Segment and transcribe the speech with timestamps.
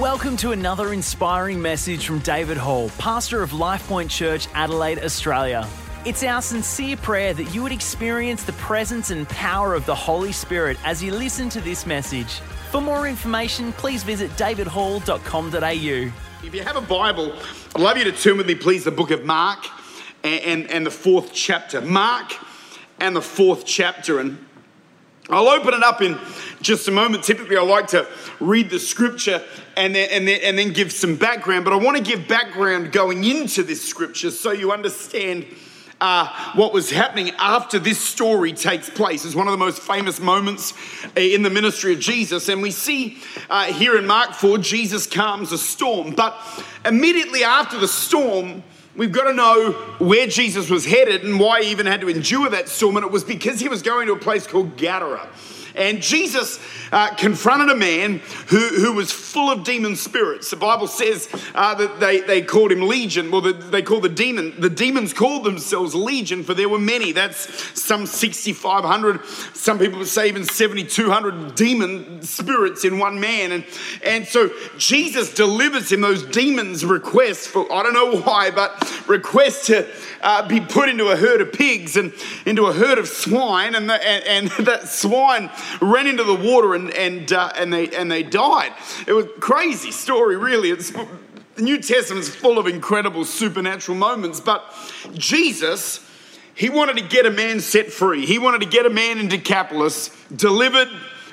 [0.00, 5.68] Welcome to another inspiring message from David Hall, pastor of LifePoint Church, Adelaide, Australia.
[6.04, 10.32] It's our sincere prayer that you would experience the presence and power of the Holy
[10.32, 12.40] Spirit as you listen to this message.
[12.72, 16.44] For more information, please visit davidhall.com.au.
[16.44, 17.32] If you have a Bible,
[17.76, 19.64] I'd love you to turn with me, please, the book of Mark
[20.24, 21.80] and, and, and the fourth chapter.
[21.80, 22.32] Mark
[22.98, 24.18] and the fourth chapter.
[24.18, 24.44] And
[25.30, 26.18] I'll open it up in
[26.64, 27.22] just a moment.
[27.22, 28.08] Typically, I like to
[28.40, 29.42] read the scripture
[29.76, 32.90] and then, and then, and then give some background, but I want to give background
[32.90, 35.46] going into this scripture so you understand
[36.00, 39.24] uh, what was happening after this story takes place.
[39.24, 40.74] It's one of the most famous moments
[41.16, 42.48] in the ministry of Jesus.
[42.48, 46.14] And we see uh, here in Mark 4, Jesus calms a storm.
[46.14, 46.36] But
[46.84, 48.62] immediately after the storm,
[48.96, 52.48] We've got to know where Jesus was headed and why he even had to endure
[52.50, 55.28] that storm, and it was because he was going to a place called Gadara.
[55.74, 56.60] And Jesus
[56.92, 60.50] uh, confronted a man who, who was full of demon spirits.
[60.50, 63.30] The Bible says uh, that they, they called him Legion.
[63.30, 67.10] Well, the, they called the demon, the demons called themselves Legion, for there were many.
[67.12, 73.50] That's some 6,500, some people would say even 7,200 demon spirits in one man.
[73.50, 73.64] And,
[74.04, 79.66] and so Jesus delivers him those demons' requests for, I don't know why, but request
[79.66, 79.86] to
[80.24, 82.12] uh, be put into a herd of pigs and
[82.46, 83.74] into a herd of swine.
[83.74, 85.50] And, the, and, and that swine
[85.80, 88.72] ran into the water and, and, uh, and, they, and they died.
[89.06, 90.70] It was a crazy story, really.
[90.70, 94.64] It's, the New Testament is full of incredible supernatural moments, but
[95.12, 96.04] Jesus,
[96.54, 98.26] he wanted to get a man set free.
[98.26, 100.88] He wanted to get a man in Decapolis delivered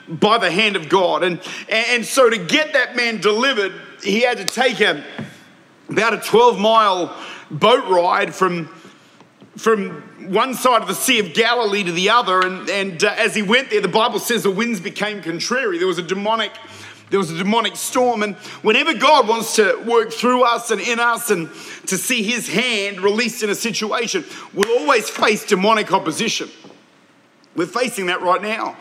[0.08, 1.24] by the hand of God.
[1.24, 1.40] And,
[1.70, 5.04] and so to get that man delivered, he had to take a,
[5.90, 7.18] about a 12 mile
[7.50, 8.70] boat ride from
[9.58, 12.42] from one side of the Sea of Galilee to the other.
[12.42, 15.78] And, and uh, as he went there, the Bible says the winds became contrary.
[15.78, 16.52] There was a demonic.
[17.10, 20.98] There was a demonic storm, and whenever God wants to work through us and in
[20.98, 21.50] us and
[21.88, 24.24] to see his hand released in a situation,
[24.54, 26.50] we'll always face demonic opposition.
[27.54, 28.78] We're facing that right now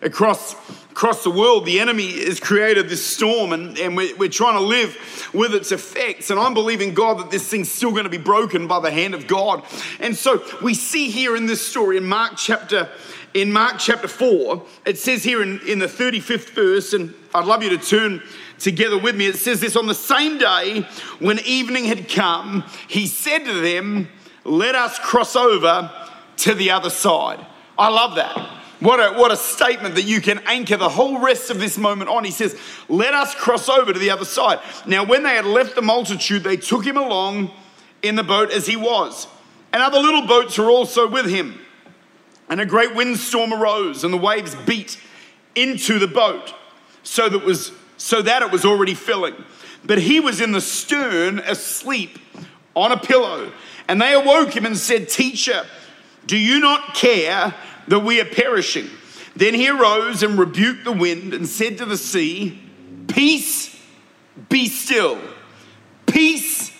[0.00, 0.54] across
[0.92, 4.64] across the world, the enemy has created this storm and, and we're, we're trying to
[4.64, 6.28] live with its effects.
[6.28, 9.14] And I'm believing God that this thing's still going to be broken by the hand
[9.14, 9.64] of God.
[10.00, 12.90] And so we see here in this story in Mark chapter
[13.34, 17.62] in Mark chapter 4, it says here in, in the 35th verse, and I'd love
[17.62, 18.22] you to turn
[18.58, 19.24] together with me.
[19.24, 20.86] It says this on the same day
[21.18, 24.08] when evening had come, he said to them,
[24.44, 25.90] Let us cross over
[26.36, 27.46] to the other side.
[27.78, 28.61] I love that.
[28.82, 32.10] What a, what a statement that you can anchor the whole rest of this moment
[32.10, 32.24] on.
[32.24, 34.58] He says, Let us cross over to the other side.
[34.86, 37.52] Now, when they had left the multitude, they took him along
[38.02, 39.28] in the boat as he was.
[39.72, 41.60] And other little boats were also with him.
[42.48, 45.00] And a great windstorm arose, and the waves beat
[45.54, 46.52] into the boat
[47.04, 49.36] so that, was, so that it was already filling.
[49.84, 52.18] But he was in the stern, asleep
[52.74, 53.52] on a pillow.
[53.86, 55.66] And they awoke him and said, Teacher,
[56.26, 57.54] do you not care
[57.88, 58.88] that we are perishing.
[59.34, 62.60] Then he arose and rebuked the wind and said to the sea,
[63.08, 63.76] Peace,
[64.48, 65.18] be still.
[66.06, 66.70] Peace,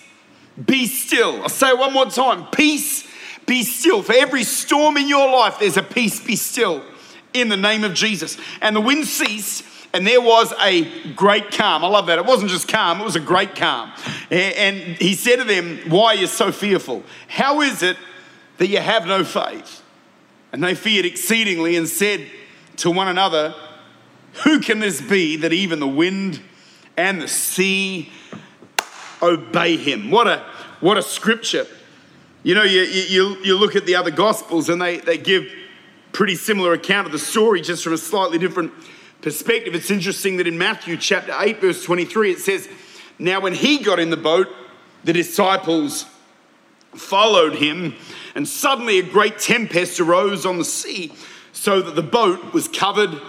[0.63, 1.41] be still.
[1.41, 2.45] I'll say one more time.
[2.51, 3.07] Peace,
[3.45, 4.03] be still.
[4.03, 6.83] For every storm in your life, there's a peace, be still
[7.33, 8.37] in the name of Jesus.
[8.61, 11.83] And the wind ceased, and there was a great calm.
[11.83, 12.19] I love that.
[12.19, 13.91] It wasn't just calm, it was a great calm.
[14.29, 17.03] And he said to them, Why are you so fearful?
[17.27, 17.97] How is it
[18.57, 19.82] that you have no faith?
[20.53, 22.27] And they feared exceedingly and said
[22.77, 23.55] to one another,
[24.43, 26.41] Who can this be that even the wind
[26.95, 28.11] and the sea
[29.21, 30.11] obey him?
[30.11, 30.45] What a,
[30.79, 31.65] what a scripture.
[32.43, 35.51] You know, you, you, you look at the other gospels and they, they give
[36.11, 38.71] pretty similar account of the story just from a slightly different
[39.21, 39.73] perspective.
[39.73, 42.69] It's interesting that in Matthew chapter 8, verse 23, it says,
[43.17, 44.49] Now when he got in the boat,
[45.03, 46.05] the disciples
[46.95, 47.95] followed him,
[48.35, 51.11] and suddenly a great tempest arose on the sea,
[51.51, 53.19] so that the boat was covered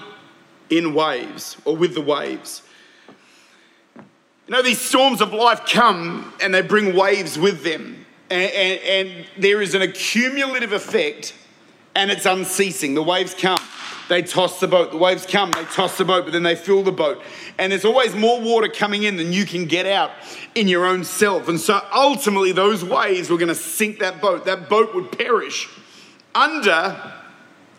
[0.71, 2.63] in waves or with the waves.
[3.97, 4.03] You
[4.53, 9.27] know, these storms of life come and they bring waves with them, and, and, and
[9.39, 11.35] there is an accumulative effect,
[11.95, 12.95] and it's unceasing.
[12.95, 13.59] The waves come
[14.09, 14.91] they toss the boat.
[14.91, 17.23] The waves come, they toss the boat, but then they fill the boat.
[17.59, 20.11] And there's always more water coming in than you can get out
[20.55, 21.49] in your own self.
[21.49, 24.45] And so ultimately, those waves were going to sink that boat.
[24.45, 25.69] That boat would perish
[26.35, 27.13] under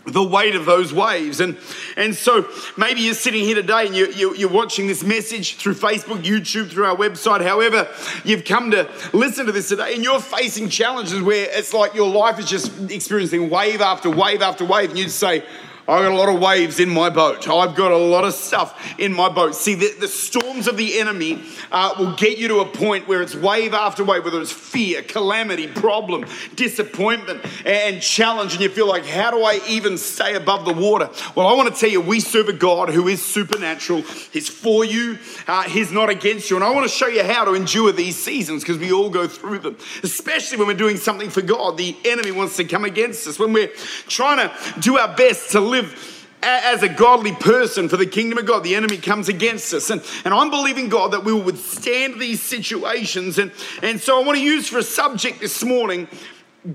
[0.06, 1.40] the weight of those waves.
[1.40, 1.58] And,
[1.98, 2.48] and so
[2.78, 6.70] maybe you're sitting here today and you, you, you're watching this message through Facebook, YouTube,
[6.70, 7.88] through our website, however
[8.24, 12.10] you've come to listen to this today, and you're facing challenges where it's like your
[12.10, 14.92] life is just experiencing wave after wave after wave.
[14.92, 15.44] And you'd say,
[15.88, 17.48] I've got a lot of waves in my boat.
[17.48, 19.54] I've got a lot of stuff in my boat.
[19.54, 23.22] See, the, the storms of the enemy uh, will get you to a point where
[23.22, 28.88] it's wave after wave, whether it's fear, calamity, problem, disappointment, and challenge, and you feel
[28.88, 31.08] like, how do I even stay above the water?
[31.36, 34.02] Well, I want to tell you, we serve a God who is supernatural.
[34.02, 36.56] He's for you, uh, He's not against you.
[36.56, 39.28] And I want to show you how to endure these seasons because we all go
[39.28, 41.78] through them, especially when we're doing something for God.
[41.78, 43.38] The enemy wants to come against us.
[43.38, 43.72] When we're
[44.08, 48.38] trying to do our best to live live as a godly person for the kingdom
[48.38, 49.90] of God, the enemy comes against us.
[49.90, 53.40] And, and I'm believing God that we will withstand these situations.
[53.40, 53.52] And,
[53.82, 56.08] and so I want to use for a subject this morning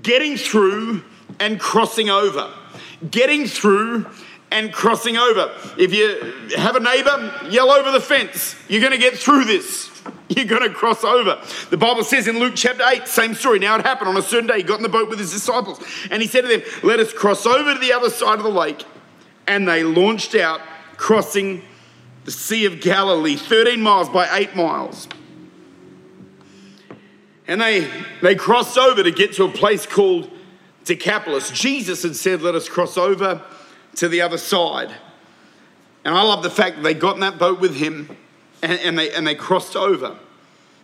[0.01, 1.03] getting through
[1.39, 2.53] and crossing over.
[3.09, 4.07] Getting through
[4.51, 5.51] and crossing over.
[5.77, 8.55] If you have a neighbor, yell over the fence.
[8.67, 9.89] You're going to get through this.
[10.29, 11.41] You're going to cross over.
[11.69, 13.59] The Bible says in Luke chapter 8, same story.
[13.59, 14.57] Now it happened on a certain day.
[14.57, 17.13] He got in the boat with his disciples and he said to them, Let us
[17.13, 18.83] cross over to the other side of the lake.
[19.47, 20.61] And they launched out,
[20.97, 21.63] crossing
[22.25, 25.07] the Sea of Galilee, 13 miles by 8 miles.
[27.47, 27.89] And they,
[28.21, 30.29] they crossed over to get to a place called
[30.85, 31.51] Decapolis.
[31.51, 33.41] Jesus had said, Let us cross over
[33.95, 34.93] to the other side.
[36.05, 38.15] And I love the fact that they got in that boat with him
[38.61, 40.17] and, and, they, and they crossed over.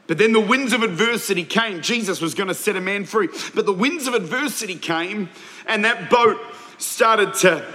[0.08, 1.82] But then the winds of adversity came.
[1.82, 3.28] Jesus was going to set a man free.
[3.54, 5.30] But the winds of adversity came,
[5.66, 6.40] and that boat
[6.78, 7.66] started to,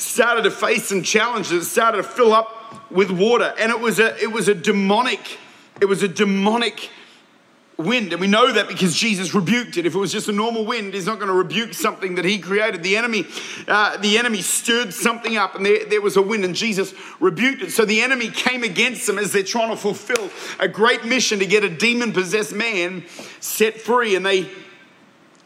[0.00, 1.70] started to face some challenges.
[1.70, 3.54] Started to fill up with water.
[3.58, 5.38] And it was a, it was a demonic,
[5.80, 6.90] it was a demonic
[7.76, 8.12] wind.
[8.12, 9.86] And we know that because Jesus rebuked it.
[9.86, 12.38] If it was just a normal wind, he's not going to rebuke something that he
[12.38, 12.82] created.
[12.82, 13.26] The enemy,
[13.66, 17.62] uh, the enemy stirred something up and there, there was a wind and Jesus rebuked
[17.62, 17.70] it.
[17.72, 21.46] So the enemy came against them as they're trying to fulfill a great mission to
[21.46, 23.04] get a demon possessed man
[23.40, 24.14] set free.
[24.14, 24.50] And they,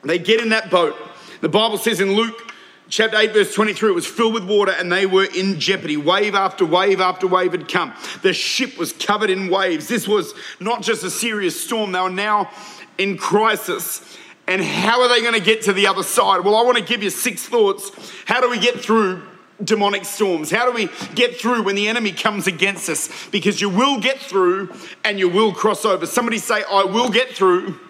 [0.03, 0.97] they get in that boat.
[1.41, 2.53] The Bible says in Luke
[2.89, 5.97] chapter 8, verse 23, it was filled with water and they were in jeopardy.
[5.97, 7.95] Wave after wave after wave had come.
[8.23, 9.89] The ship was covered in waves.
[9.89, 12.51] This was not just a serious storm, they were now
[12.99, 14.19] in crisis.
[14.47, 16.45] And how are they going to get to the other side?
[16.45, 17.91] Well, I want to give you six thoughts.
[18.27, 19.23] How do we get through
[19.63, 20.51] demonic storms?
[20.51, 23.29] How do we get through when the enemy comes against us?
[23.29, 26.05] Because you will get through and you will cross over.
[26.05, 27.81] Somebody say, I will get through.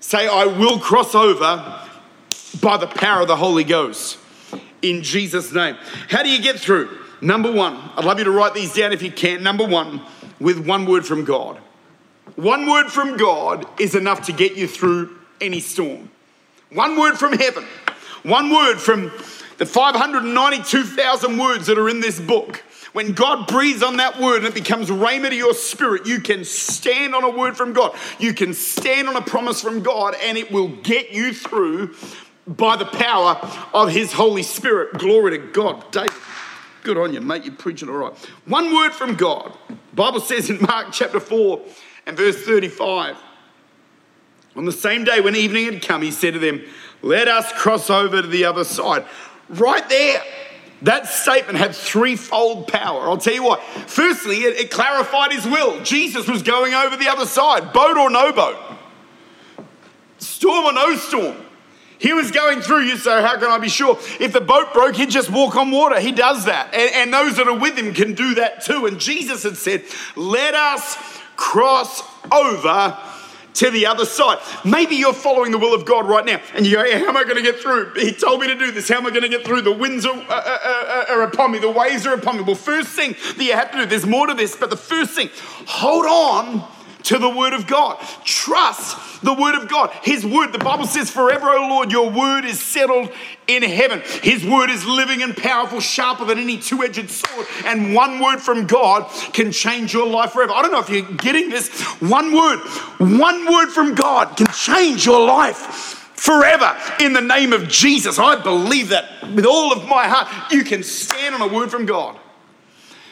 [0.00, 1.87] Say, I will cross over
[2.60, 4.18] by the power of the Holy Ghost
[4.82, 5.76] in Jesus' name.
[6.08, 6.96] How do you get through?
[7.20, 9.42] Number one, I'd love you to write these down if you can.
[9.42, 10.00] Number one,
[10.40, 11.58] with one word from God.
[12.36, 16.10] One word from God is enough to get you through any storm.
[16.70, 17.64] One word from heaven.
[18.22, 19.10] One word from
[19.58, 22.62] the 592,000 words that are in this book.
[22.92, 26.44] When God breathes on that word and it becomes rhema to your spirit, you can
[26.44, 27.96] stand on a word from God.
[28.18, 31.94] You can stand on a promise from God and it will get you through
[32.48, 33.36] by the power
[33.74, 34.94] of his Holy Spirit.
[34.98, 35.90] Glory to God.
[35.92, 36.12] David,
[36.82, 37.44] good on you, mate.
[37.44, 38.16] You're preaching all right.
[38.46, 39.56] One word from God.
[39.92, 41.60] Bible says in Mark chapter 4
[42.06, 43.16] and verse 35.
[44.56, 46.62] On the same day when evening had come, he said to them,
[47.02, 49.04] Let us cross over to the other side.
[49.48, 50.22] Right there,
[50.82, 53.02] that statement had threefold power.
[53.02, 53.62] I'll tell you what.
[53.62, 55.82] Firstly, it, it clarified his will.
[55.82, 58.58] Jesus was going over the other side, boat or no boat,
[60.18, 61.36] storm or no storm.
[61.98, 63.98] He was going through, you say, How can I be sure?
[64.20, 66.00] If the boat broke, he'd just walk on water.
[66.00, 66.72] He does that.
[66.72, 68.86] And, and those that are with him can do that too.
[68.86, 69.84] And Jesus had said,
[70.14, 70.96] Let us
[71.36, 72.96] cross over
[73.54, 74.38] to the other side.
[74.64, 77.24] Maybe you're following the will of God right now and you go, How am I
[77.24, 77.94] going to get through?
[77.94, 78.88] He told me to do this.
[78.88, 79.62] How am I going to get through?
[79.62, 82.44] The winds are, uh, uh, uh, are upon me, the waves are upon me.
[82.44, 85.14] Well, first thing that you have to do, there's more to this, but the first
[85.14, 85.30] thing,
[85.66, 87.98] hold on to the Word of God.
[88.24, 89.90] Trust the Word of God.
[90.02, 93.10] His Word, the Bible says, Forever, O Lord, your Word is settled
[93.46, 94.02] in heaven.
[94.22, 97.46] His Word is living and powerful, sharper than any two edged sword.
[97.64, 100.52] And one word from God can change your life forever.
[100.52, 101.68] I don't know if you're getting this.
[102.00, 102.58] One word,
[102.98, 105.56] one word from God can change your life
[106.18, 108.18] forever in the name of Jesus.
[108.18, 110.52] I believe that with all of my heart.
[110.52, 112.18] You can stand on a word from God.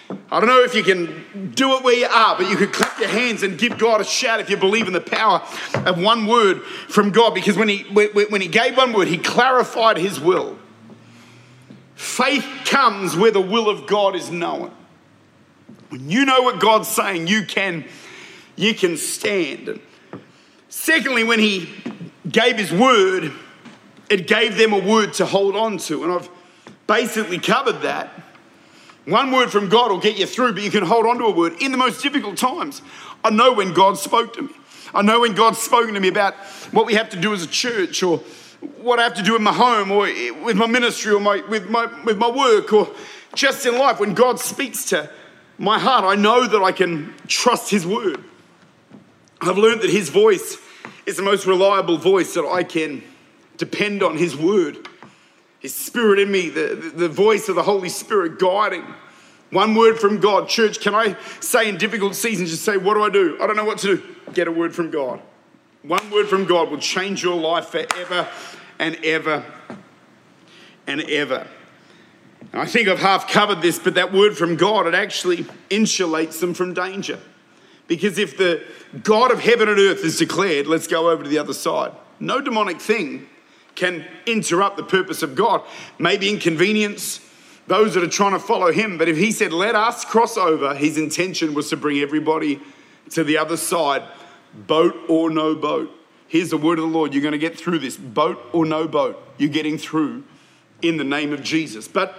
[0.09, 2.99] I don't know if you can do it where you are, but you could clap
[2.99, 5.43] your hands and give God a shout if you believe in the power
[5.75, 7.35] of one word from God.
[7.35, 10.59] Because when he, when he gave one word, he clarified his will.
[11.95, 14.71] Faith comes where the will of God is known.
[15.89, 17.85] When you know what God's saying, you can,
[18.57, 19.81] you can stand.
[20.69, 21.71] Secondly, when he
[22.29, 23.33] gave his word,
[24.11, 26.05] it gave them a word to hold on to.
[26.05, 26.29] And I've
[26.87, 28.11] basically covered that.
[29.07, 31.31] One word from God will get you through, but you can hold on to a
[31.31, 32.83] word in the most difficult times.
[33.25, 34.53] I know when God spoke to me.
[34.93, 36.35] I know when God's spoken to me about
[36.73, 38.19] what we have to do as a church or
[38.79, 40.09] what I have to do in my home or
[40.43, 42.91] with my ministry or my, with, my, with my work or
[43.35, 45.11] just in life, when God speaks to
[45.59, 48.25] my heart, I know that I can trust His word.
[49.41, 50.59] I've learned that His voice
[51.05, 53.03] is the most reliable voice that I can
[53.57, 54.89] depend on His word.
[55.67, 58.85] His spirit in me, the, the, voice of the Holy Spirit guiding.
[59.51, 60.49] One word from God.
[60.49, 63.37] Church, can I say in difficult seasons, just say, What do I do?
[63.43, 64.15] I don't know what to do.
[64.33, 65.21] Get a word from God.
[65.83, 68.29] One word from God will change your life forever
[68.79, 69.45] and ever
[70.87, 71.49] and ever.
[72.53, 76.39] And I think I've half covered this, but that word from God, it actually insulates
[76.39, 77.19] them from danger.
[77.89, 78.63] Because if the
[79.03, 81.91] God of heaven and earth is declared, let's go over to the other side.
[82.21, 83.29] No demonic thing
[83.77, 85.63] can interrupt the purpose of God.
[85.99, 87.21] Maybe inconvenience
[87.67, 90.75] those that are trying to follow him, but if he said, let us cross over,
[90.75, 92.61] his intention was to bring everybody
[93.11, 94.03] to the other side,
[94.55, 95.91] boat or no boat.
[96.29, 98.87] Here's the word of the Lord you're going to get through this, boat or no
[98.89, 99.21] boat.
[99.39, 100.25] You're getting through
[100.83, 101.89] in the name of Jesus.
[101.89, 102.17] But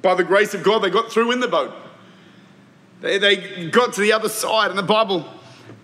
[0.00, 1.74] by the grace of God, they got through in the boat.
[3.00, 5.26] They, they got to the other side, and the Bible,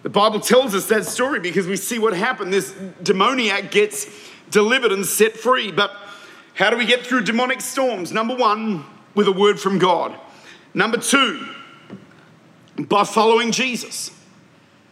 [0.03, 2.53] the Bible tells us that story because we see what happened.
[2.53, 4.07] This demoniac gets
[4.51, 5.73] delivered and set free.
[5.73, 5.95] But
[6.55, 8.13] how do we get through demonic storms?
[8.13, 10.19] Number one, with a word from God.
[10.75, 11.47] Number two,
[12.79, 14.11] by following Jesus.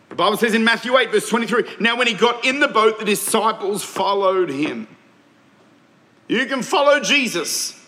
[0.09, 2.99] The Bible says in Matthew 8, verse 23 Now, when he got in the boat,
[2.99, 4.89] the disciples followed him.
[6.29, 7.81] You can follow Jesus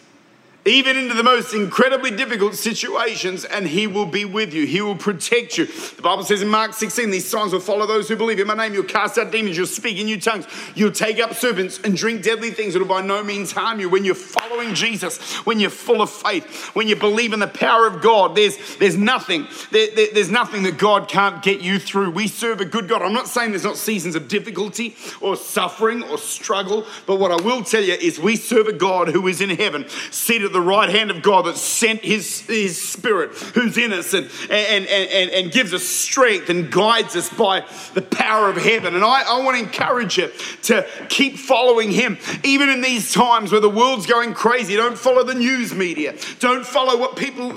[0.65, 4.67] even into the most incredibly difficult situations, and He will be with you.
[4.67, 5.67] He will protect you.
[5.67, 8.55] The Bible says in Mark 16, these signs will follow those who believe in my
[8.55, 8.75] name.
[8.75, 12.23] You'll cast out demons, you'll speak in new tongues, you'll take up serpents and drink
[12.23, 13.89] deadly things that will by no means harm you.
[13.89, 17.87] When you're following Jesus, when you're full of faith, when you believe in the power
[17.87, 22.11] of God, there's, there's nothing, there, there, there's nothing that God can't get you through.
[22.11, 23.03] We serve a good God.
[23.03, 27.43] I'm not saying there's not seasons of difficulty or suffering or struggle, but what I
[27.43, 30.61] will tell you is we serve a God who is in heaven, seated at the
[30.61, 35.31] right hand of God that sent his, his spirit who's in us and, and, and,
[35.31, 37.65] and gives us strength and guides us by
[37.95, 38.95] the power of heaven.
[38.95, 40.31] And I, I want to encourage you
[40.65, 44.75] to keep following him, even in these times where the world's going crazy.
[44.75, 47.53] Don't follow the news media, don't follow what people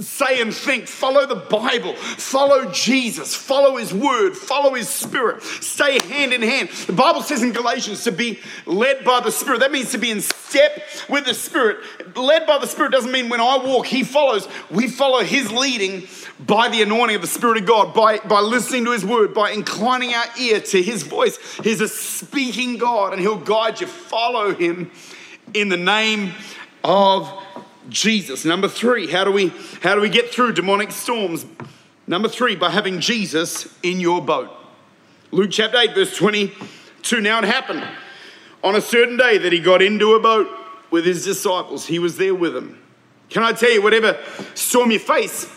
[0.00, 0.86] say and think.
[0.86, 1.94] Follow the Bible.
[1.94, 3.34] Follow Jesus.
[3.34, 4.36] Follow His Word.
[4.36, 5.42] Follow His Spirit.
[5.42, 6.68] Stay hand in hand.
[6.70, 9.60] The Bible says in Galatians to be led by the Spirit.
[9.60, 11.78] That means to be in step with the Spirit.
[12.16, 14.48] Led by the Spirit doesn't mean when I walk, He follows.
[14.70, 16.08] We follow His leading
[16.40, 19.50] by the anointing of the Spirit of God, by, by listening to His Word, by
[19.50, 21.38] inclining our ear to His voice.
[21.62, 23.86] He's a speaking God and He'll guide you.
[23.86, 24.90] Follow Him
[25.52, 26.32] in the name
[26.82, 27.30] of
[27.88, 28.44] Jesus.
[28.44, 29.48] Number three, how do we
[29.82, 31.46] how do we get through demonic storms?
[32.06, 34.50] Number three, by having Jesus in your boat.
[35.30, 37.20] Luke chapter 8, verse 22.
[37.20, 37.86] Now it happened
[38.62, 40.48] on a certain day that he got into a boat
[40.90, 41.86] with his disciples.
[41.86, 42.80] He was there with them.
[43.30, 44.18] Can I tell you, whatever
[44.54, 45.50] storm you face,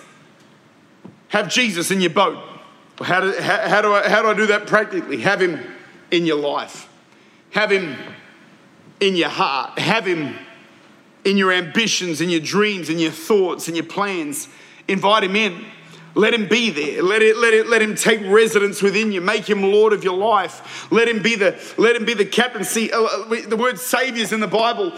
[1.30, 2.44] have Jesus in your boat.
[3.02, 5.22] How do, how, how do, I, how do I do that practically?
[5.22, 5.60] Have him
[6.10, 6.90] in your life,
[7.52, 7.96] have him
[9.00, 10.36] in your heart, have him
[11.28, 14.48] in your ambitions, in your dreams, in your thoughts, in your plans.
[14.88, 15.66] Invite him in.
[16.16, 17.04] Let him be there.
[17.04, 19.22] Let it, let it, let him take residence within you.
[19.22, 20.92] Make him Lord of your life.
[20.92, 22.64] Let him be the, let him be the captain.
[22.64, 24.94] See, uh, uh, the word Savior is in the Bible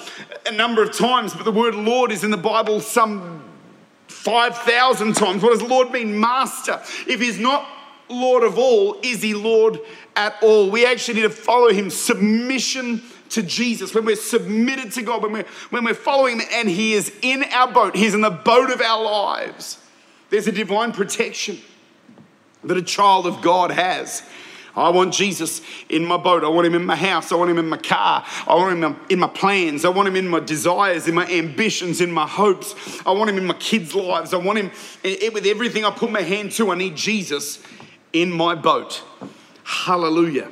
[0.46, 3.44] a number of times, but the word Lord is in the Bible some
[4.08, 5.44] 5,000 times.
[5.44, 6.18] What does Lord mean?
[6.18, 6.82] Master.
[7.06, 7.68] If he's not
[8.08, 9.80] Lord of all, is he Lord
[10.16, 10.70] at all?
[10.70, 11.90] We actually need to follow him.
[11.90, 16.70] Submission to Jesus, when we're submitted to God, when we're, when we're following Him and
[16.70, 19.78] He is in our boat, He's in the boat of our lives,
[20.30, 21.60] there's a divine protection
[22.64, 24.24] that a child of God has.
[24.76, 26.44] I want Jesus in my boat.
[26.44, 27.32] I want him in my house.
[27.32, 28.24] I want him in my car.
[28.48, 29.84] I want him in my plans.
[29.84, 32.76] I want him in my desires, in my ambitions, in my hopes.
[33.06, 34.34] I want him in my kids' lives.
[34.34, 34.72] I want him
[35.04, 36.72] with everything I put my hand to.
[36.72, 37.62] I need Jesus
[38.14, 39.04] in my boat.
[39.64, 40.50] Hallelujah.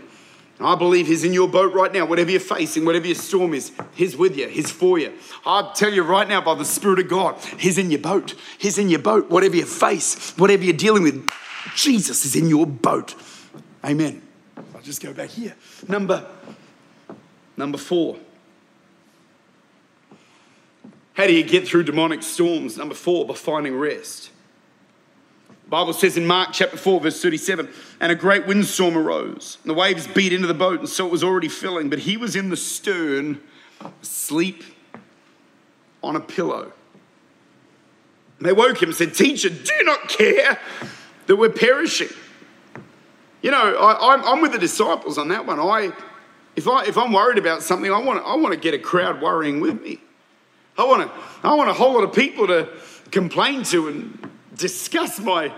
[0.59, 2.05] I believe He's in your boat right now.
[2.05, 4.47] Whatever you're facing, whatever your storm is, He's with you.
[4.47, 5.13] He's for you.
[5.45, 8.33] I tell you right now, by the Spirit of God, He's in your boat.
[8.57, 9.29] He's in your boat.
[9.29, 11.29] Whatever you face, whatever you're dealing with,
[11.75, 13.13] Jesus is in your boat.
[13.85, 14.21] Amen.
[14.75, 15.55] I'll just go back here.
[15.87, 16.25] Number,
[17.55, 18.17] number four.
[21.13, 22.77] How do you get through demonic storms?
[22.77, 24.31] Number four, by finding rest.
[25.69, 27.67] Bible says in Mark chapter 4, verse 37,
[27.99, 29.57] and a great windstorm arose.
[29.63, 31.89] And the waves beat into the boat, and so it was already filling.
[31.89, 33.41] But he was in the stern,
[34.01, 34.63] asleep
[36.01, 36.71] on a pillow.
[38.37, 40.57] And they woke him and said, Teacher, do not care
[41.25, 42.09] that we're perishing?
[43.41, 45.59] You know, I, am with the disciples on that one.
[45.59, 45.91] I
[46.55, 49.21] If, I, if I'm worried about something, I want, I want to get a crowd
[49.21, 49.99] worrying with me.
[50.77, 52.69] I want, to, I want a whole lot of people to
[53.11, 55.53] complain to and discuss my,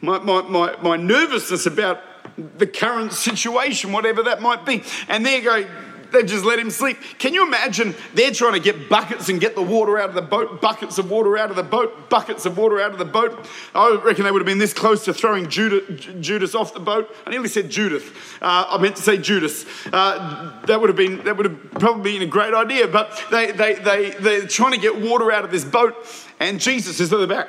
[0.00, 2.00] my, my, my, my nervousness about
[2.58, 4.82] the current situation, whatever that might be.
[5.08, 5.66] And there go,
[6.12, 6.98] they just let him sleep.
[7.18, 7.94] Can you imagine?
[8.14, 11.10] They're trying to get buckets and get the water out of the boat, buckets of
[11.10, 13.46] water out of the boat, buckets of water out of the boat.
[13.74, 17.14] I reckon they would have been this close to throwing Judas off the boat.
[17.26, 18.14] I nearly said Judith.
[18.40, 19.66] Uh, I meant to say Judas.
[19.92, 22.88] Uh, that would have been that would have probably been a great idea.
[22.88, 25.94] But they they they they're trying to get water out of this boat,
[26.40, 27.48] and Jesus is at the back.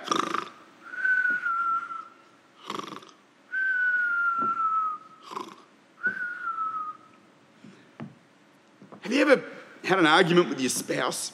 [9.02, 9.44] Have you ever
[9.84, 11.32] had an argument with your spouse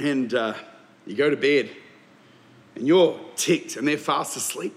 [0.00, 0.54] and uh,
[1.06, 1.70] you go to bed
[2.74, 4.74] and you're ticked and they're fast asleep?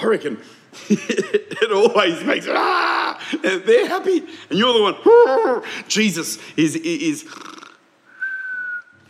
[0.00, 0.42] I reckon
[0.88, 7.24] it always makes ah, they're happy and you're the one, Jesus is, is,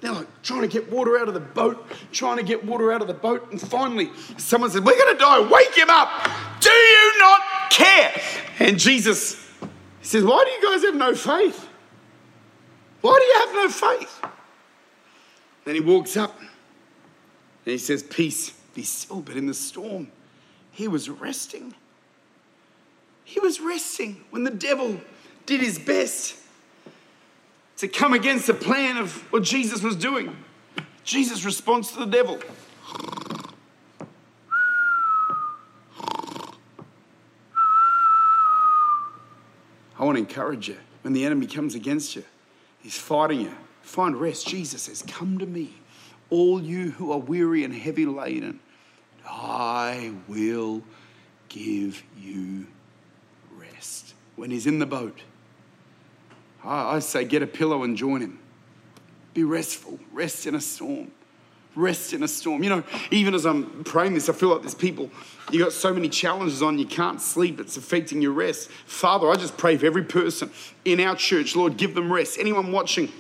[0.07, 3.03] they're like trying to get water out of the boat, trying to get water out
[3.03, 6.31] of the boat, and finally someone said, We're gonna die, wake him up.
[6.61, 8.23] Do you not care?
[8.61, 9.51] And Jesus
[10.03, 11.69] says, Why do you guys have no faith?
[13.01, 14.25] Why do you have no faith?
[15.65, 16.49] Then he walks up and
[17.65, 19.23] he says, Peace, be still.
[19.23, 20.13] But in the storm,
[20.71, 21.75] he was resting.
[23.25, 25.01] He was resting when the devil
[25.47, 26.37] did his best
[27.79, 30.37] to come against the plan of what Jesus was doing.
[31.05, 32.41] Jesus' response to the devil
[39.99, 40.77] I want to encourage you.
[41.03, 42.25] When the enemy comes against you,
[42.81, 43.53] he's fighting you.
[43.83, 44.47] Find rest.
[44.47, 45.75] Jesus says, Come to me,
[46.29, 48.61] all you who are weary and heavy laden.
[49.29, 50.83] I will
[51.49, 52.67] give you
[53.57, 54.15] rest.
[54.35, 55.21] When he's in the boat,
[56.67, 58.39] I say, get a pillow and join him.
[59.35, 59.99] Be restful.
[60.13, 61.11] Rest in a storm
[61.77, 62.65] rest in a storm.
[62.65, 65.11] You know, even as I'm praying this, I feel like there's people,
[65.53, 68.71] you got so many challenges on, you can't sleep, it's affecting your rest.
[68.87, 70.51] Father, I just pray for every person
[70.85, 72.39] in our church, Lord, give them rest.
[72.41, 73.13] Anyone watching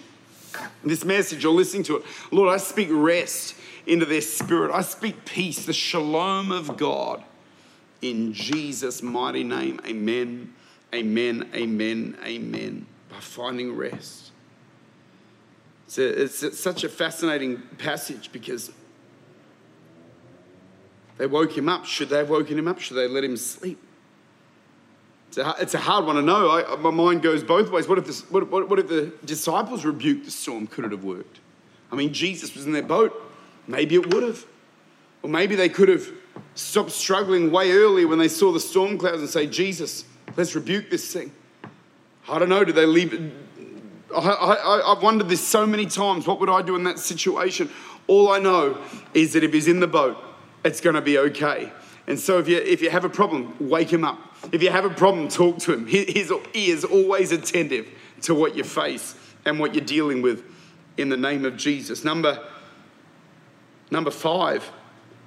[0.82, 3.54] this message or listening to it, Lord, I speak rest
[3.86, 4.72] into their spirit.
[4.72, 7.22] I speak peace, the shalom of God
[8.02, 9.80] in Jesus' mighty name.
[9.86, 10.52] Amen,
[10.94, 12.86] amen, amen, amen.
[13.16, 14.30] By finding rest.
[15.96, 18.70] A, it's, such a fascinating passage because
[21.16, 21.86] they woke him up.
[21.86, 22.78] Should they have woken him up?
[22.78, 23.82] Should they let him sleep?
[25.28, 26.50] It's a, it's a hard one to know.
[26.50, 27.88] I, my mind goes both ways.
[27.88, 30.66] What if, this, what, what, what if the disciples rebuked the storm?
[30.66, 31.40] Could it have worked?
[31.90, 33.14] I mean, Jesus was in their boat.
[33.66, 34.44] Maybe it would have.
[35.22, 36.06] Or maybe they could have
[36.54, 40.04] stopped struggling way earlier when they saw the storm clouds and say, Jesus,
[40.36, 41.32] let's rebuke this thing.
[42.28, 42.64] I don't know.
[42.64, 43.32] do they leave it?
[44.14, 46.26] I, have wondered this so many times.
[46.26, 47.70] What would I do in that situation?
[48.06, 48.80] All I know
[49.14, 50.16] is that if he's in the boat,
[50.64, 51.72] it's going to be okay.
[52.06, 54.18] And so if you, if you have a problem, wake him up.
[54.52, 55.86] If you have a problem, talk to him.
[55.86, 57.88] His ear is always attentive
[58.22, 60.44] to what you face and what you're dealing with
[60.96, 62.04] in the name of Jesus.
[62.04, 62.46] Number,
[63.90, 64.70] number five,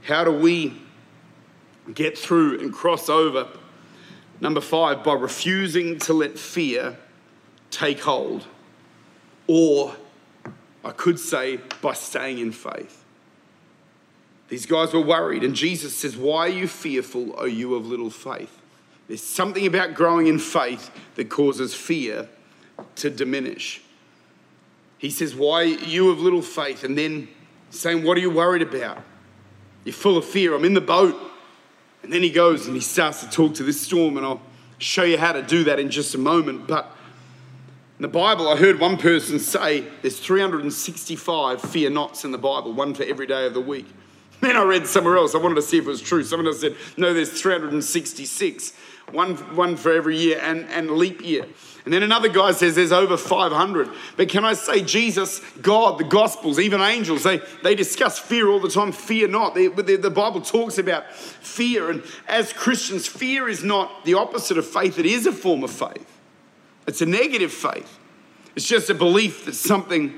[0.03, 0.81] how do we
[1.93, 3.47] get through and cross over?
[4.41, 6.97] Number five, by refusing to let fear
[7.71, 8.45] take hold
[9.47, 9.95] or
[10.83, 13.03] I could say by staying in faith.
[14.47, 18.09] These guys were worried, and Jesus says, Why are you fearful, O you of little
[18.09, 18.61] faith?
[19.07, 22.29] There's something about growing in faith that causes fear
[22.95, 23.81] to diminish.
[24.97, 26.83] He says, Why you of little faith?
[26.83, 27.27] And then
[27.69, 29.01] saying, What are you worried about?
[29.83, 30.53] You're full of fear.
[30.53, 31.15] I'm in the boat.
[32.03, 34.41] And then he goes and he starts to talk to this storm, and I'll
[34.77, 36.67] show you how to do that in just a moment.
[36.67, 36.91] But
[37.97, 42.73] in the Bible, I heard one person say there's 365 fear nots in the Bible,
[42.73, 43.87] one for every day of the week.
[44.41, 46.23] Then I read somewhere else, I wanted to see if it was true.
[46.23, 48.73] Someone else said, no, there's 366,
[49.11, 51.45] one, one for every year and, and leap year.
[51.85, 53.89] And then another guy says there's over 500.
[54.15, 58.59] But can I say, Jesus, God, the Gospels, even angels, they, they discuss fear all
[58.59, 58.91] the time.
[58.91, 59.55] Fear not.
[59.55, 61.89] They, the, the Bible talks about fear.
[61.89, 65.71] And as Christians, fear is not the opposite of faith, it is a form of
[65.71, 66.19] faith.
[66.87, 67.97] It's a negative faith.
[68.55, 70.17] It's just a belief that something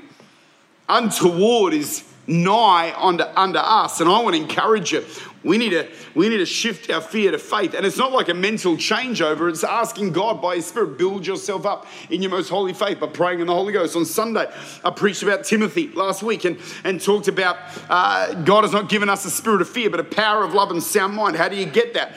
[0.88, 4.00] untoward is nigh under, under us.
[4.00, 5.04] And I want to encourage you
[5.44, 7.74] We need, to, we need to shift our fear to faith.
[7.74, 11.66] And it's not like a mental changeover, it's asking God by His Spirit, build yourself
[11.66, 13.96] up in your most holy faith by praying in the Holy Ghost.
[13.96, 14.46] On Sunday,
[14.84, 17.56] I preached about Timothy last week and, and talked about
[17.88, 20.70] uh, God has not given us a spirit of fear, but a power of love
[20.70, 21.36] and sound mind.
[21.36, 22.16] How do you get that?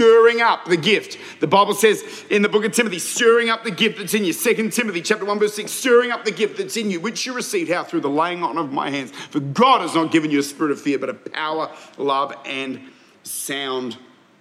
[0.00, 1.18] Stirring up the gift.
[1.40, 4.32] The Bible says in the book of Timothy, stirring up the gift that's in you.
[4.32, 7.34] Second Timothy chapter 1, verse 6, stirring up the gift that's in you, which you
[7.34, 7.84] received how?
[7.84, 9.10] Through the laying on of my hands.
[9.10, 12.80] For God has not given you a spirit of fear, but a power, love, and
[13.24, 13.98] sound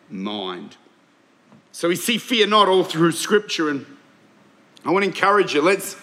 [0.10, 0.78] mind.
[1.74, 3.86] So we see fear not all through Scripture, and
[4.86, 5.62] I want to encourage you.
[5.62, 5.98] Let's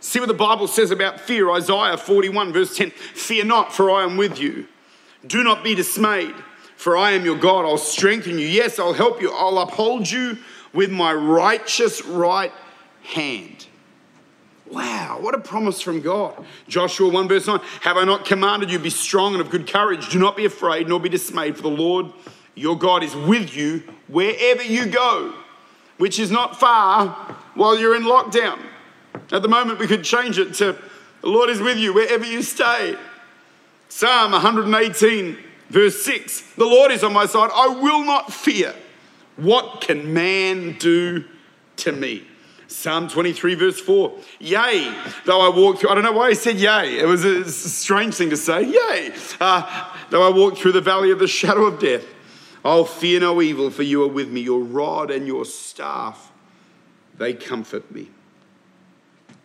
[0.00, 1.50] see what the Bible says about fear.
[1.50, 4.66] Isaiah 41, verse 10 Fear not, for I am with you.
[5.26, 6.34] Do not be dismayed,
[6.80, 7.66] for I am your God.
[7.66, 8.46] I'll strengthen you.
[8.46, 9.30] Yes, I'll help you.
[9.30, 10.38] I'll uphold you
[10.72, 12.52] with my righteous right
[13.02, 13.66] hand.
[14.66, 16.42] Wow, what a promise from God.
[16.68, 20.08] Joshua 1 verse 9 Have I not commanded you, be strong and of good courage?
[20.08, 22.06] Do not be afraid, nor be dismayed, for the Lord
[22.54, 25.34] your God is with you wherever you go,
[25.98, 27.10] which is not far
[27.56, 28.58] while you're in lockdown.
[29.30, 30.78] At the moment, we could change it to
[31.20, 32.96] the Lord is with you wherever you stay.
[33.90, 35.36] Psalm 118,
[35.70, 38.74] verse 6 The Lord is on my side, I will not fear.
[39.36, 41.24] What can man do
[41.76, 42.26] to me?
[42.70, 44.16] Psalm 23, verse 4.
[44.38, 47.00] Yea, though I walk through, I don't know why he said yea.
[47.00, 48.62] It was a strange thing to say.
[48.62, 52.04] Yea, uh, though I walk through the valley of the shadow of death,
[52.64, 54.42] I'll fear no evil, for you are with me.
[54.42, 56.30] Your rod and your staff,
[57.18, 58.10] they comfort me.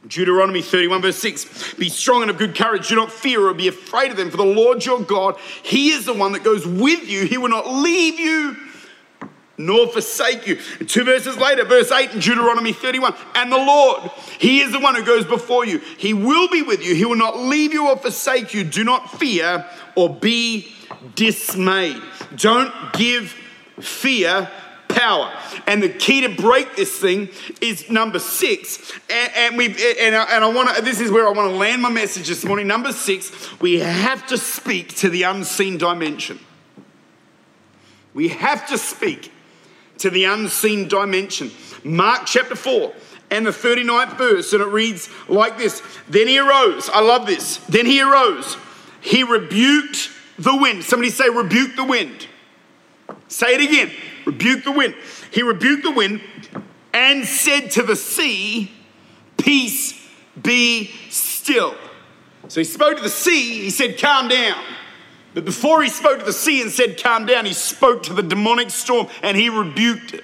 [0.07, 2.89] Deuteronomy 31, verse 6 Be strong and of good courage.
[2.89, 6.05] Do not fear or be afraid of them, for the Lord your God, He is
[6.05, 7.25] the one that goes with you.
[7.25, 8.57] He will not leave you
[9.57, 10.57] nor forsake you.
[10.85, 14.95] two verses later, verse 8 in Deuteronomy 31 And the Lord, He is the one
[14.95, 15.79] who goes before you.
[15.97, 16.93] He will be with you.
[16.93, 18.63] He will not leave you or forsake you.
[18.63, 19.65] Do not fear
[19.95, 20.73] or be
[21.15, 22.01] dismayed.
[22.35, 23.33] Don't give
[23.79, 24.49] fear
[24.95, 25.31] power.
[25.67, 27.29] And the key to break this thing
[27.61, 28.91] is number six.
[29.09, 30.81] And, and we and I, and I want to.
[30.81, 32.67] This is where I want to land my message this morning.
[32.67, 36.39] Number six, we have to speak to the unseen dimension.
[38.13, 39.31] We have to speak
[39.99, 41.51] to the unseen dimension.
[41.83, 42.93] Mark chapter 4
[43.31, 46.89] and the 39th verse, and it reads like this Then he arose.
[46.89, 47.57] I love this.
[47.67, 48.57] Then he arose.
[49.01, 50.83] He rebuked the wind.
[50.83, 52.27] Somebody say, rebuke the wind.
[53.27, 53.91] Say it again.
[54.25, 54.95] Rebuke the wind.
[55.31, 56.21] He rebuked the wind
[56.93, 58.71] and said to the sea,
[59.37, 59.93] Peace
[60.41, 61.75] be still.
[62.47, 64.61] So he spoke to the sea, he said, Calm down.
[65.33, 68.23] But before he spoke to the sea and said, Calm down, he spoke to the
[68.23, 70.23] demonic storm and he rebuked it.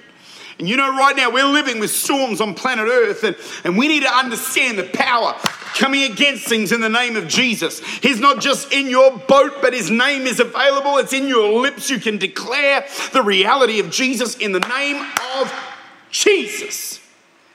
[0.58, 3.88] And you know, right now we're living with storms on planet Earth, and, and we
[3.88, 5.34] need to understand the power
[5.74, 7.80] coming against things in the name of Jesus.
[7.80, 10.98] He's not just in your boat, but his name is available.
[10.98, 11.90] It's in your lips.
[11.90, 15.04] You can declare the reality of Jesus in the name
[15.36, 15.52] of
[16.10, 17.00] Jesus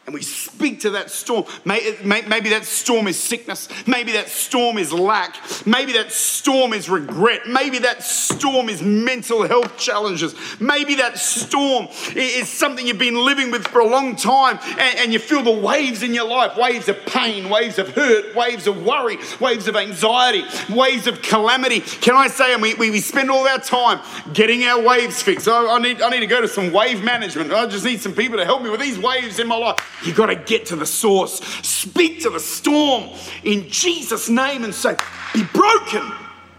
[0.07, 1.43] and we speak to that storm.
[1.65, 3.67] Maybe that storm is sickness.
[3.85, 5.35] Maybe that storm is lack.
[5.65, 7.41] Maybe that storm is regret.
[7.45, 10.33] Maybe that storm is mental health challenges.
[10.61, 15.19] Maybe that storm is something you've been living with for a long time and you
[15.19, 19.17] feel the waves in your life waves of pain, waves of hurt, waves of worry,
[19.41, 21.81] waves of anxiety, waves of calamity.
[21.81, 23.99] Can I say, and we, we spend all our time
[24.31, 25.49] getting our waves fixed.
[25.49, 27.51] I, I, need, I need to go to some wave management.
[27.51, 29.95] I just need some people to help me with these waves in my life.
[30.03, 31.39] You've got to get to the source.
[31.67, 33.09] Speak to the storm
[33.43, 34.95] in Jesus' name and say,
[35.33, 36.11] Be broken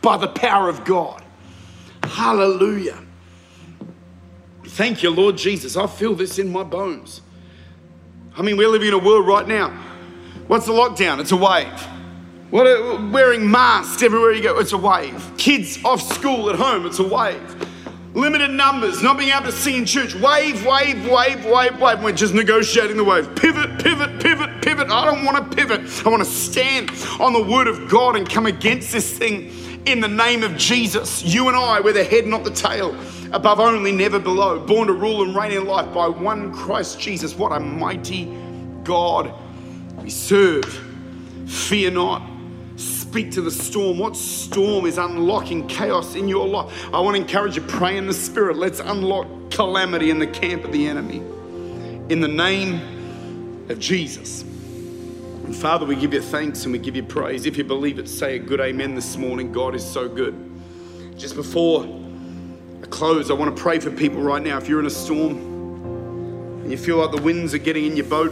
[0.03, 1.23] by the power of God.
[2.03, 2.99] Hallelujah.
[4.65, 5.77] Thank you, Lord Jesus.
[5.77, 7.21] I feel this in my bones.
[8.37, 9.71] I mean, we're living in a world right now.
[10.47, 11.21] What's the lockdown?
[11.21, 11.87] It's a wave.
[12.51, 15.33] What are, wearing masks everywhere you go, it's a wave.
[15.37, 17.69] Kids off school at home, it's a wave
[18.19, 20.15] limited numbers, not being able to see in church.
[20.15, 22.03] Wave, wave, wave, wave, wave.
[22.03, 23.35] We're just negotiating the wave.
[23.37, 24.91] Pivot, pivot, pivot, pivot.
[24.91, 26.07] I don't want to pivot.
[26.07, 29.51] I want to stand on the word of God and come against this thing
[29.87, 31.23] in the name of Jesus.
[31.25, 32.95] You and I, we're the head, not the tail.
[33.33, 34.59] Above only, never below.
[34.67, 37.35] Born to rule and reign in life by one Christ Jesus.
[37.37, 38.25] What a mighty
[38.85, 39.33] God
[40.03, 40.65] we serve.
[41.47, 42.23] Fear not
[43.19, 43.99] speak to the storm.
[43.99, 46.89] What storm is unlocking chaos in your life?
[46.95, 48.57] I want to encourage you, pray in the Spirit.
[48.57, 51.17] Let's unlock calamity in the camp of the enemy.
[52.11, 54.43] In the name of Jesus.
[54.43, 57.45] And Father, we give you thanks and we give you praise.
[57.45, 59.51] If you believe it, say a good amen this morning.
[59.51, 60.37] God is so good.
[61.17, 61.89] Just before
[62.85, 64.59] I close, I want to pray for people right now.
[64.59, 65.39] If you're in a storm
[66.63, 68.31] and you feel like the winds are getting in your boat,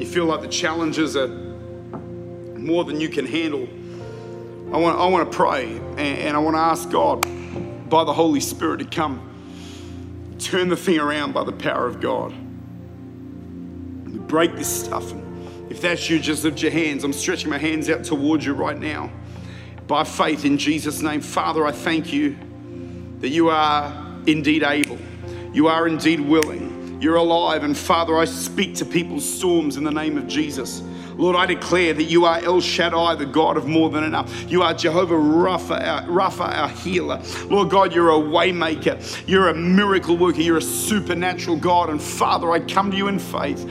[0.00, 3.68] you feel like the challenges are more than you can handle.
[4.72, 7.26] I want, I want to pray and, and I want to ask God,
[7.90, 9.28] by the Holy Spirit to come
[10.38, 12.32] turn the thing around by the power of God.
[14.26, 15.12] Break this stuff.
[15.12, 17.04] And if that's you, just lift your hands.
[17.04, 19.10] I'm stretching my hands out towards you right now.
[19.86, 22.36] By faith in Jesus' name, Father, I thank you
[23.20, 23.92] that you are
[24.26, 24.98] indeed able.
[25.52, 26.98] You are indeed willing.
[27.00, 27.62] You're alive.
[27.62, 30.82] And Father, I speak to people's storms in the name of Jesus.
[31.16, 34.50] Lord, I declare that you are El Shaddai, the God of more than enough.
[34.50, 37.22] You are Jehovah Rapha, our, Rapha, our healer.
[37.46, 39.28] Lord God, you're a waymaker.
[39.28, 40.40] You're a miracle worker.
[40.40, 41.90] You're a supernatural God.
[41.90, 43.62] And Father, I come to you in faith.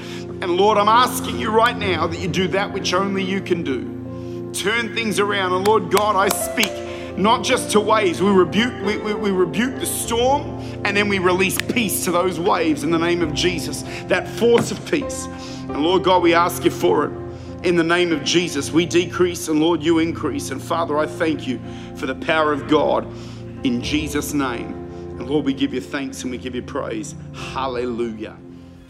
[0.41, 3.63] And Lord, I'm asking you right now that you do that which only you can
[3.63, 4.51] do.
[4.54, 5.54] Turn things around.
[5.54, 6.71] And Lord God, I speak
[7.17, 8.21] not just to waves.
[8.21, 10.43] We rebuke, we, we, we, rebuke the storm
[10.84, 13.84] and then we release peace to those waves in the name of Jesus.
[14.08, 15.25] That force of peace.
[15.25, 17.31] And Lord God, we ask you for it.
[17.63, 20.50] In the name of Jesus, we decrease and Lord, you increase.
[20.50, 21.60] And Father, I thank you
[21.95, 23.06] for the power of God
[23.63, 24.74] in Jesus' name.
[25.19, 27.13] And Lord, we give you thanks and we give you praise.
[27.54, 28.36] Hallelujah.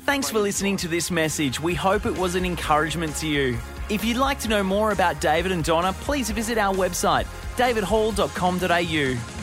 [0.06, 1.60] Thanks for listening to this message.
[1.60, 3.58] We hope it was an encouragement to you.
[3.90, 7.26] If you'd like to know more about David and Donna, please visit our website,
[7.58, 9.41] davidhall.com.au.